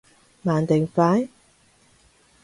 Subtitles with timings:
[0.41, 1.27] 慢定快？